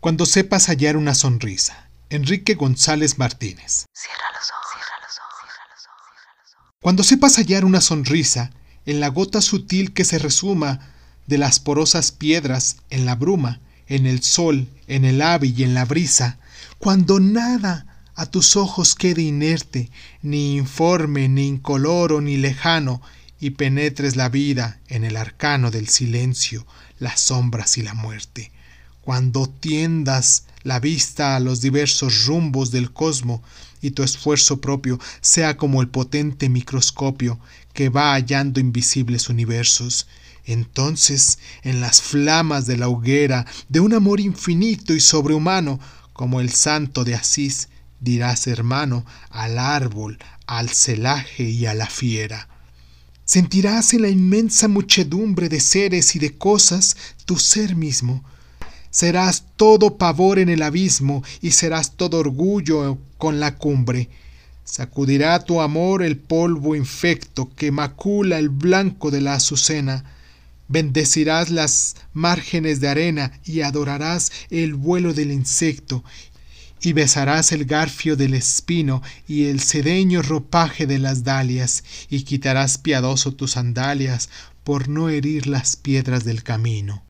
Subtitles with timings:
[0.00, 1.90] Cuando sepas hallar una sonrisa.
[2.08, 3.84] Enrique González Martínez.
[3.92, 6.74] Cierra los ojos, cierra los ojos, cierra los ojos, cierra los ojos.
[6.80, 8.50] Cuando sepas hallar una sonrisa
[8.86, 10.90] en la gota sutil que se resuma
[11.26, 15.74] de las porosas piedras, en la bruma, en el sol, en el ave y en
[15.74, 16.38] la brisa,
[16.78, 19.90] cuando nada a tus ojos quede inerte,
[20.22, 23.02] ni informe, ni incoloro, ni lejano,
[23.38, 26.66] y penetres la vida en el arcano del silencio,
[26.98, 28.50] las sombras y la muerte.
[29.02, 33.42] Cuando tiendas la vista a los diversos rumbos del cosmo
[33.80, 37.40] y tu esfuerzo propio sea como el potente microscopio
[37.72, 40.06] que va hallando invisibles universos,
[40.44, 45.80] entonces en las flamas de la hoguera de un amor infinito y sobrehumano,
[46.12, 47.68] como el santo de Asís,
[48.00, 52.48] dirás hermano al árbol, al celaje y a la fiera.
[53.24, 58.24] Sentirás en la inmensa muchedumbre de seres y de cosas tu ser mismo.
[58.90, 64.08] Serás todo pavor en el abismo y serás todo orgullo con la cumbre.
[64.64, 70.04] Sacudirá tu amor el polvo infecto que macula el blanco de la azucena.
[70.68, 76.04] Bendecirás las márgenes de arena y adorarás el vuelo del insecto
[76.82, 82.78] y besarás el garfio del espino y el sedeño ropaje de las dalias, y quitarás
[82.78, 84.30] piadoso tus sandalias
[84.64, 86.98] por no herir las piedras del camino.